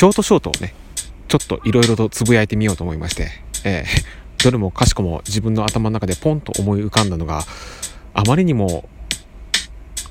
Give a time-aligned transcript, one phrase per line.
[0.00, 0.72] ショートショートをね
[1.28, 3.28] ちょっといろいろとつぶやいてみようと思いまして、
[3.66, 7.42] えー、どれもかしこも自分の頭の中でポンと思い浮かんだのが
[8.14, 8.88] あまりにも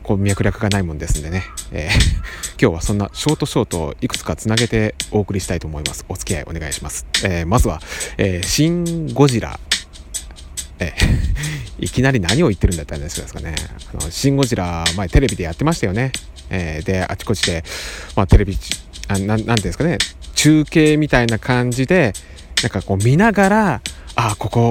[0.04, 1.42] こう脈絡がないもんですんでね、
[1.72, 6.06] えー、今日はそんなショートショートをいくつかつなげてお送りしたいと思います。
[6.08, 7.80] お付き合いお願いします、えー、まずは、
[8.20, 9.60] えー、シン・ゴジラ。
[10.78, 10.94] え
[11.82, 13.56] いきなり何を言ってるんだって話ですかね。
[13.92, 16.12] あのシン・ゴジラ前テレビでやってましたよね。
[16.52, 17.64] えー、であちこちで、
[18.16, 18.56] まあ、テレビ
[19.10, 19.98] あなんていうんですかね。
[20.36, 22.14] 中継みたいな感じで
[22.64, 23.82] なんかこう見ながら
[24.16, 24.70] あここ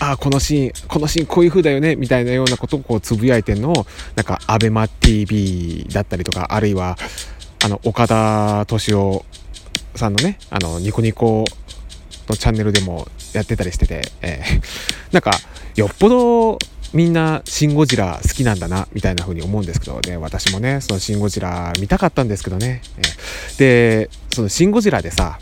[0.00, 6.96] あこのシーンこのシーンこういう風だよねみたいなようなことをこうつぶやいてるのをなんか ABEMATV だったりとかあるいは
[7.64, 9.24] あの岡田敏夫
[9.94, 11.44] さんのねあのニコニコ
[12.28, 15.32] のチャンネルでもやってたりしてて、えー、なんか
[15.76, 16.58] よっぽど
[16.94, 20.16] みんなシン・ゴジラ好きなんだなみたいな風に思うんですけどね。
[20.16, 22.82] 私もねそのシン・ゴジラ見たかったんですけどね、
[23.58, 25.38] でそのシン・ゴジラでさ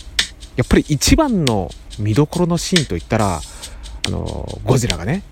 [0.56, 3.40] やっぱり一番の見どころのシーンといったら
[4.06, 5.22] あのゴジラがね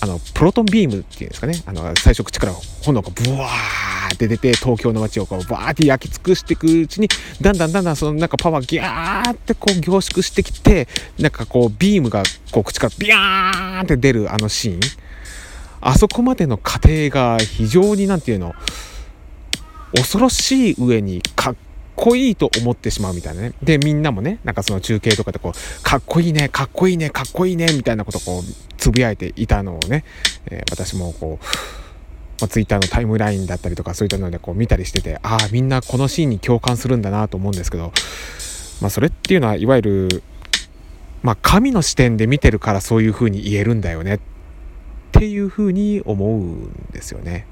[0.00, 1.60] あのプロトンビームっていうんですかね。
[1.66, 2.52] あの最初口から
[2.84, 7.08] 炎がブワーって出て東京の街をこうバーって焼き尽くしていくうちに
[7.40, 10.86] だんだんだんだんそのなんかパワーギャーってこう凝縮してきて
[11.18, 14.80] なんかこうビームがこう口からビヤーンって出るあのシーン。
[15.80, 18.54] あそこまでの過程が非常に何て言うの
[19.94, 21.56] 恐ろしい上にかっ
[21.96, 23.52] こいいと思ってしまうみたいなね。
[23.62, 28.42] で、みんなもね、なんかその中継とかでこう、かっこいいね、かっこいいね、かっこいいね、みたいなことをこう、
[28.76, 30.04] つぶやいていたのをね、
[30.46, 31.44] えー、私もこう、
[32.40, 37.92] まあ、ツイッターのタイムラインだったりとかそういったのでこう見たりしてて、ああ、みんなこのシーンに共感するんだなと思うんですけど、
[38.80, 40.22] まあそれっていうのは、いわゆる、
[41.22, 44.20] まあ神の視点で見てるからそういうふうに言えるんだよねっ
[45.08, 47.46] っていうふうに思うんですよね。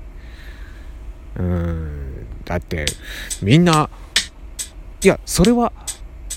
[1.36, 2.26] うん。
[2.44, 2.86] だって、
[3.42, 3.90] みんな、
[5.02, 5.72] いやそれは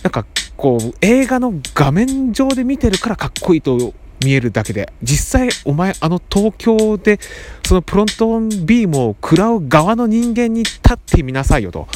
[0.04, 0.26] なんか
[0.56, 3.94] こう映画の画面上で見てるからかっこいいと
[4.24, 7.20] 見えるだけで実際お前あの東京で
[7.66, 11.88] そのプロントンビームを食らう側の人間に立ってみなさいよと、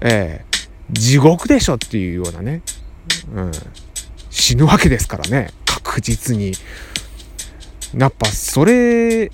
[0.00, 2.62] えー、地獄でしょっていうようなね、
[3.34, 3.52] うん、
[4.30, 5.50] 死ぬわけですからね。
[5.66, 6.52] 確実に。
[7.96, 9.30] やっぱそれ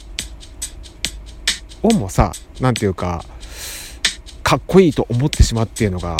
[1.83, 3.23] をもさ何て言うか
[4.43, 6.17] かっこいいと思ってしまうっていうのが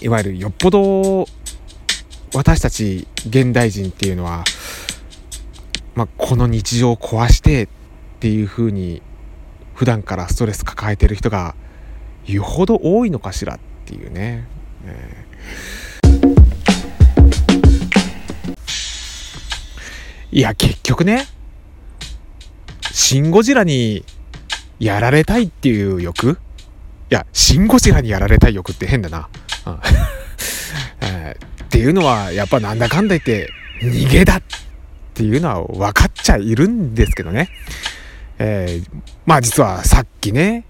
[0.00, 1.26] いわゆるよっぽど
[2.34, 4.44] 私たち現代人っていうのは、
[5.94, 7.68] まあ、この日常を壊してっ
[8.20, 9.02] ていうふうに
[9.74, 11.54] 普段からストレス抱えてる人が
[12.26, 14.46] よほど多いのかしらっていうね。
[14.84, 15.26] え
[20.32, 21.26] いや結局ね
[22.92, 24.04] 「シン・ゴジラ」に
[24.78, 26.38] やられたいっていう欲？
[27.10, 29.28] いや「シン・ゴジラ」にやられたい欲って変だな。
[31.00, 33.50] えー、っていうのはやっぱなんだかんだ言って
[33.80, 34.42] 逃げだっ
[35.14, 37.48] ていうのは分かっちゃいるんですけどね。
[38.38, 40.64] えー、まあ実はさっきね、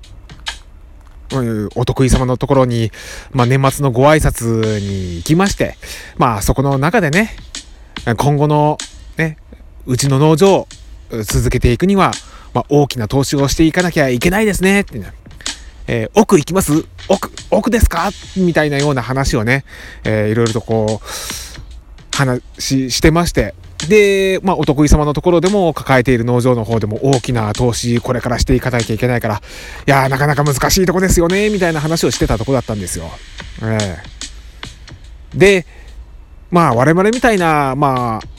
[1.75, 2.93] お得意様のところに、
[3.33, 5.77] まあ、年末のご挨拶に行きまして、
[6.17, 7.37] まあそこの中でね、
[8.17, 8.79] 今後の、
[9.87, 10.69] うちの農場を
[11.25, 12.13] 続けていくには、
[12.53, 15.13] まあ、大きな投資をしていかなきゃいけないですねって、ね、
[15.87, 16.85] えー、奥行きます？
[17.09, 18.11] 奥、奥ですか？
[18.37, 19.65] みたいなような話をね、
[20.05, 21.07] えー、いろいろとこう、
[22.17, 23.55] 話してまして、
[23.89, 29.43] で、まあ、お得意様のところでも抱えている農場の方でも大きな投資これからしていかなきゃいけないから、
[29.87, 33.11] いやなかなか難しいとこですよね、みたいな話をしてたとこだったんですよ。
[33.63, 35.67] えー、で、
[36.51, 38.36] まあ、我々みたいな、まあ、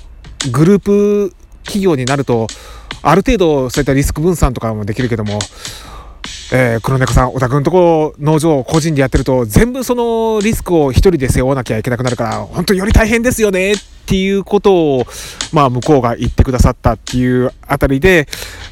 [0.51, 1.33] グループ
[1.63, 2.47] 企業になると、
[3.01, 5.39] ある程度そういったリスク分散とかもできるけども、
[6.51, 15.05] えー、黒猫さん、お宅のとこ農場を個人でやってると、全部そのリスクを一人で背負わなきゃいけなくなるから、本当により大変ですよねっていうことを、
[15.51, 18.27] まあ向こうが言ってくださったっていうあたりで、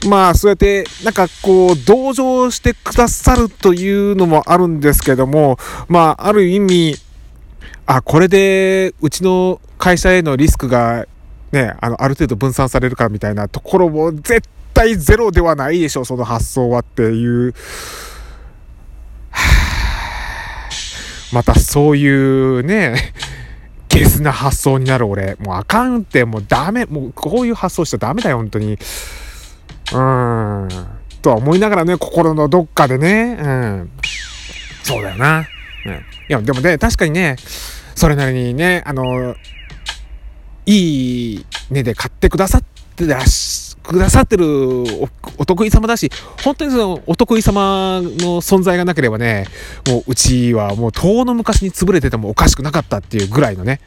[0.08, 5.58] まあそうやってなんかこう同情してくださるというのもあるんですけども、
[5.90, 6.96] まあある意味、
[7.86, 11.06] あ、これでうちの会社へのリスクが
[11.56, 14.42] ね、あの、ある程度分散されるかみたいなところも絶
[14.74, 17.54] 対ゼロではないでしょ、その発想はっていう。
[21.32, 23.14] またそういうね、
[23.88, 25.38] ゲスな発想になる俺。
[25.40, 26.86] もうあかんって、もうダメ。
[26.86, 28.74] もうこういう発想しちゃダメだよ、本当に。
[28.74, 30.70] うーん。
[31.22, 33.38] とは思いながらね、心のどっかでね。
[33.40, 33.92] うん。
[34.84, 35.48] そうだよな。
[35.86, 35.94] うん。
[35.94, 35.98] い
[36.28, 37.38] や、でもね、確かにね、
[37.96, 39.38] それなりにね、あの、
[40.66, 42.64] いい値で買ってくださっ
[42.96, 44.84] てらしくださってる
[45.38, 46.10] お得意様だし、
[46.44, 49.46] 本当にそのお得意様の存在がなければね、
[49.88, 53.80] もううちはもう遠の昔に潰れててもおかしくなかったっていうぐらいのね、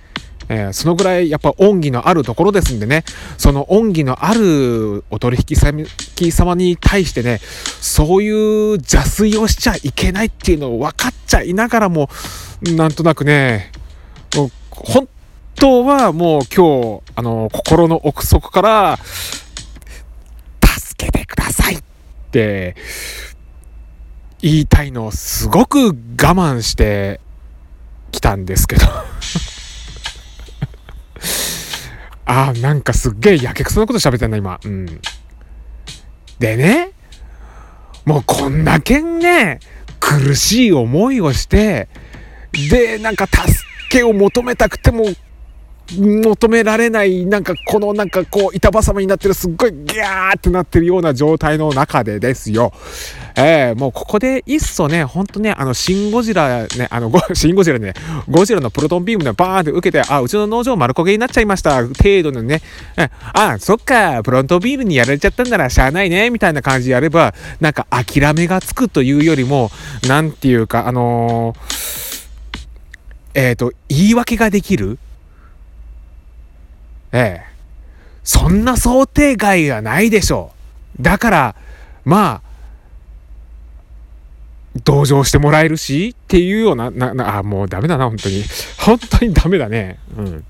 [0.48, 3.04] えー、そのぐらいやっぱ恩義のあるところですんでね、
[3.36, 7.40] その恩義のあるお取引先様に対してね、
[7.80, 12.08] そういう邪推をしちゃいけないっていうのを分かっちゃいながらも、
[12.62, 13.72] なんとなくね、
[14.36, 15.08] もう本
[15.58, 18.98] 当はもう今日、あの、心の奥底から、
[20.62, 21.82] 助けてくださいっ
[22.30, 22.76] て
[24.40, 27.20] 言いたいのをすごく我慢して
[28.10, 28.86] きたんですけど
[32.26, 34.60] あーなんかすっげえやけくそなこと喋ってんな今。
[34.62, 35.00] うん。
[36.38, 36.90] でね、
[38.04, 39.60] もうこんだけんね、
[39.98, 41.88] 苦しい思いをして、
[42.70, 43.42] で、なんか助
[43.90, 45.04] けを求めたくても
[45.96, 52.72] 求められない、なんかこのなんかこう板挟みになってるすっごいギャーってなってるような状態の中でですよ。
[53.34, 57.94] えー、もうここでいっそね、ほんとね、あの、シンゴジラね、あの、 シンゴジラね、
[58.28, 62.60] ゴジラのプロトンビームでバーンって受けて、あ、うちの農場丸焦げになっちゃいました、程度のね、
[63.32, 69.70] あ、そっか、プロトンビームにやられちゃったんならしゃあないね、みたいな感じでやれば、なんか諦めがつくというよりも、
[70.08, 72.18] なんていうか、あのー、
[73.34, 74.98] えっ、ー、と、言い訳ができる
[77.12, 77.48] ええ。
[78.22, 80.52] そんな想定外はないでしょ
[80.98, 81.02] う。
[81.02, 81.56] だから、
[82.04, 82.48] まあ、
[84.84, 88.44] 同情してもらえるしっていうような、な、な、あ、もうダメだな、本当に。
[88.78, 89.98] 本当にダメだね。
[90.16, 90.44] うん。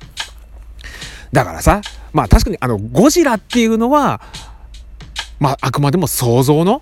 [1.33, 1.81] だからさ、
[2.13, 4.21] まあ確かにあの、ゴジラっていうのは、
[5.39, 6.81] まああくまでも想像の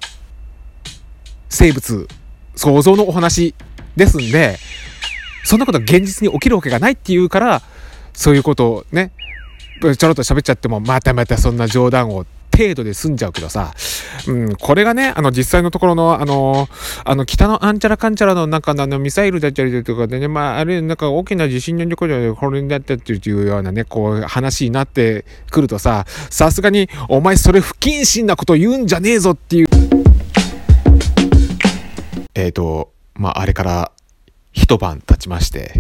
[1.49, 2.09] 生物、
[2.55, 3.55] 想像のお話
[3.97, 4.59] ですんで、
[5.45, 7.63] そんなこと現実に起きるわけがないっていうから、
[8.13, 9.13] そういうことをね、
[9.81, 12.27] ちょろっと喋っちゃっても、またまたそんな冗談を
[12.57, 13.75] 程度で済んじゃうけどさ、
[14.27, 16.69] うん、これがね、あの、実際のところの、あの、
[17.05, 29.67] あの、北のアンチャラカンチャラの中のあの、ミサイルだったりとかでね、まあ、あれ、なんか大きな地震の事故でこれになったっていうようなね、こう、話になってくるとさ、さすがに、お前それ不謹慎なこと言うんじゃねえぞっていう。
[32.35, 33.93] えっ、ー、と、まあ、あれから
[34.57, 35.75] 一晩経ちまして、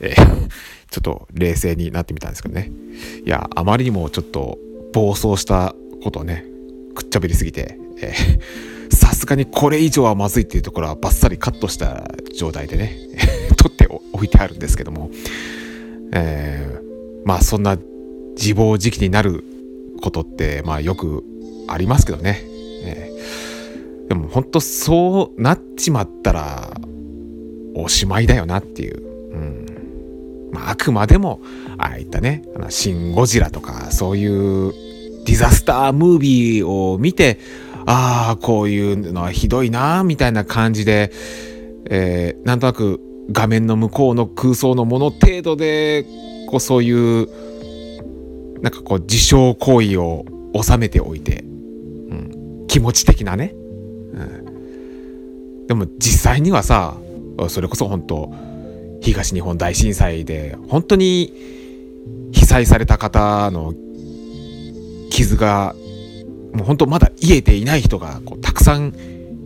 [0.00, 0.48] えー
[0.92, 2.70] ちょっと冷静になってみたんですけどね。
[3.24, 4.58] いや、あまりにもちょっと
[4.92, 5.74] 暴走した
[6.04, 6.44] ことをね、
[6.94, 8.12] くっちゃべりすぎて、え
[8.94, 12.94] さすがにこれ以上はまずいっていうところはバッサリカットした状態でね、
[13.56, 15.10] 取っておいてあるんですけども、
[16.12, 17.78] えー、まあそんな
[18.36, 19.44] 自暴自棄になる
[20.02, 21.24] ことって、まあよく
[21.68, 22.42] ありますけどね。
[22.84, 26.76] えー、でも本当そうなっちまったら
[27.74, 29.02] おしまいだよなっていう。
[29.32, 29.72] うん
[30.52, 31.40] まあ、あくまでも、
[31.78, 34.72] ああいったね、あのシン・ゴジラとか、そういう
[35.24, 37.38] ディザスタームービーを見て、
[37.86, 41.10] ああ、こういうのはひどいな、みたいな感じで、
[41.90, 43.00] えー、なんとなく
[43.32, 46.04] 画面の向こうの空想のもの程度で、
[46.48, 47.28] こうそういう、
[48.60, 50.24] なんかこう自傷行為を
[50.62, 55.66] 収めておいて、うん、気持ち的なね、うん。
[55.66, 56.98] でも実際にはさ、
[57.48, 58.32] それこそ本当
[59.00, 61.32] 東日本大震災で本当に
[62.32, 63.74] 被災された方の
[65.10, 65.74] 傷が
[66.52, 68.94] もう本当まだ癒えていない人がこうたくさん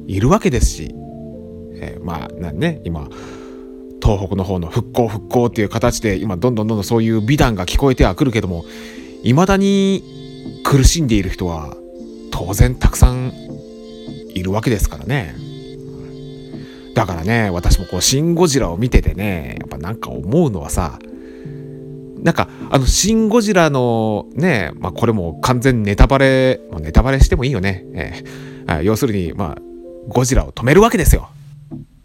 [0.06, 0.94] いるわけですし、
[1.75, 3.08] えー、まあね今
[4.02, 8.64] 東北の方の復興復興っていう形で今どんどんどんどんそういう美談が聞こえてはくるけども
[9.22, 10.02] 未だに
[10.64, 11.76] 苦しんでいる人は
[12.30, 13.32] 当然たくさん
[14.34, 15.34] いるわけですからね。
[16.96, 20.98] だからね、私もこう、シン・ゴジラを見ててね、やっぱなんか思うのはさ、
[22.22, 27.84] なんか、あの、シン・ゴジラのね、まあ、これも完全ネタバレ、もうネタバレしてもいいよね。
[27.92, 29.62] えー、要するに、まあ、
[30.08, 31.28] ゴジラを止めるわけですよ。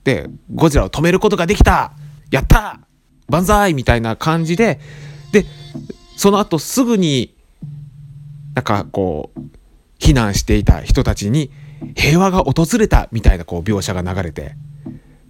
[0.03, 1.93] で、ゴジラを止めることができた。
[2.29, 2.81] やった。
[3.29, 3.73] 万歳！
[3.73, 4.81] みたいな感じで、
[5.31, 5.45] で、
[6.17, 7.33] その後すぐに、
[8.55, 9.39] なんかこう、
[9.99, 11.49] 避難していた人たちに
[11.95, 14.55] 平和が訪れたみたいなこう描写が流れて、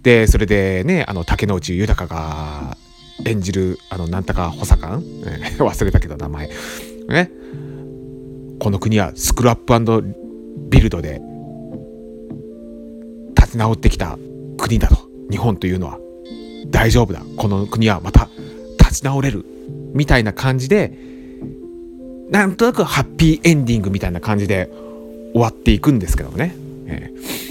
[0.02, 2.76] で、それでね、あの、竹野内豊が
[3.24, 5.02] 演じる、あの、なんとか補佐官、
[5.58, 6.50] 忘れたけど名前。
[7.08, 7.30] ね。
[8.58, 10.14] この国はスクラップ
[10.70, 11.20] ビルドで
[13.36, 14.18] 立ち直ってきた
[14.56, 14.96] 国だと。
[15.30, 15.98] 日本というのは。
[16.70, 17.22] 大丈夫だ。
[17.36, 18.28] この国はまた
[18.78, 19.44] 立ち直れる。
[19.94, 20.96] みたいな感じで、
[22.30, 24.70] なんとなくハッピーエンディングみたいな感じで
[25.32, 26.54] 終わっていくんですけどもね。
[26.86, 27.41] えー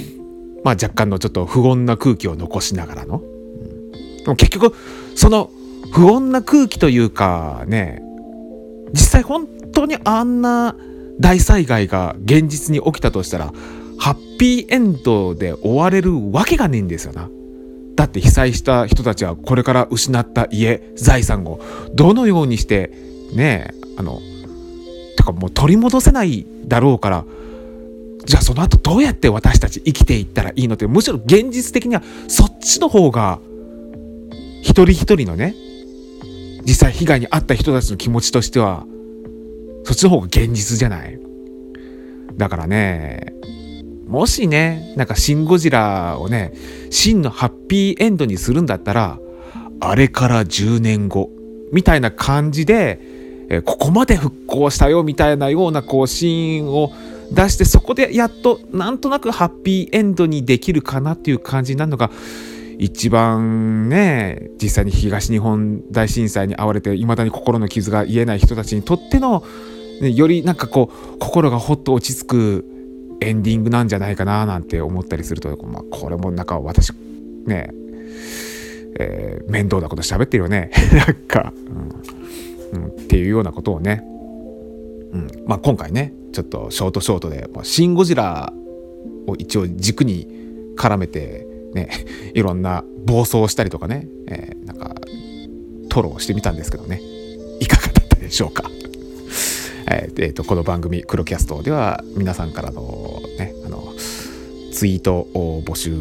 [0.64, 3.18] まあ若干のちょっと不穏な空気を残しながらの。
[3.18, 4.76] うん、でも結局、
[5.16, 5.50] その
[5.92, 8.02] 不穏な空気というかね、
[8.94, 10.76] 実際本当にあんな
[11.20, 13.54] 大災害が現実に起きたとしたら
[14.00, 17.30] ハッピーエンドで終われるわけがねえんですよな。
[17.96, 21.60] だって被災した人たちはこれから失った家財産を
[21.94, 22.92] どのようにして
[23.34, 24.20] ねあの
[25.18, 27.26] てかもう取り戻せないだろうから
[28.26, 33.40] じゃあその後どうやって私たち生きていったらいいのってむしろ現実的にはそっちの方が
[34.62, 35.56] 一人一人のね
[36.64, 38.86] 実際被害に遭った人たちの気持ちとしては
[39.84, 41.20] そっちの方が現実じゃない？
[42.38, 43.34] だからね
[44.08, 46.54] もしねなんかシン・ゴジラをね
[46.92, 49.20] 真のハッピーエンドにするんだったら
[49.80, 51.32] あれから10年後
[51.72, 53.00] みたいな感じで
[53.50, 56.92] えここまで復興したよみたいなようなこうシーンを
[57.32, 62.12] 出してそこでやっとなんとなくハッピーエンドにできるかなっていう感じになるのが
[62.78, 69.44] 一番ね実際に東日本大震災に遭われていまだに心の傷が癒えない人たちにとっての、
[70.02, 72.66] ね、よりなんかこう心がほっと落ち着く
[73.22, 76.92] エンディングなんじゃないかななんて思ったりすると、まあ、これもなんか私
[77.46, 77.72] ね
[79.00, 80.70] えー、面倒なこと喋ってるよね。
[80.94, 81.54] なんか、
[82.74, 84.04] うん、うん、っていうようなことをね、
[85.14, 85.28] うん。
[85.46, 88.52] まあ、今回ねちょっとショートショートで「シン・ゴジラ」
[89.28, 90.28] を一応軸に
[90.78, 91.90] 絡めてね
[92.34, 94.96] いろんな暴走したりとかね、えー、なんか
[95.90, 97.02] トロをしてみたんですけどね。
[97.60, 98.70] いかがだったでしょうか？
[99.92, 103.94] えー、えー、とこの番組「黒キャスト」では皆さんからのねあの
[104.72, 105.94] ツイートを募集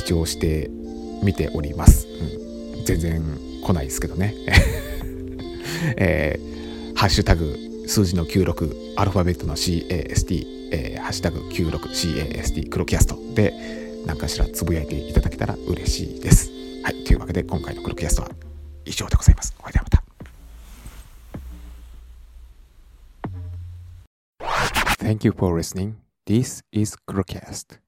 [0.00, 0.70] 一応して
[1.22, 2.06] みております、
[2.76, 3.22] うん、全然
[3.64, 4.34] 来ないですけどね。
[5.96, 7.56] えー、ハッシュタグ
[7.86, 13.54] 数字の96アルファベットの CAST、えー、ハッシュタグ 96CAST 黒キャストで
[14.06, 16.50] 何かしらつぶやいていただけたら嬉しいです。
[16.82, 18.30] はい、というわけで今回の黒キャストは
[18.84, 19.54] 以上でございます。
[19.58, 20.02] それではまた。
[25.04, 25.94] Thank you for listening.
[26.26, 27.85] This is Crowcast.